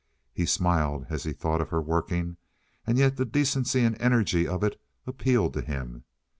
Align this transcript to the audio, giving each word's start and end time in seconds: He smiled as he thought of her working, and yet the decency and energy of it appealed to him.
He 0.33 0.47
smiled 0.47 1.05
as 1.11 1.25
he 1.25 1.31
thought 1.31 1.61
of 1.61 1.69
her 1.69 1.79
working, 1.79 2.37
and 2.87 2.97
yet 2.97 3.17
the 3.17 3.23
decency 3.23 3.83
and 3.83 4.01
energy 4.01 4.47
of 4.47 4.63
it 4.63 4.81
appealed 5.05 5.53
to 5.53 5.61
him. 5.61 6.05